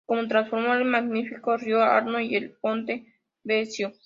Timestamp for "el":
0.73-0.85, 2.35-2.51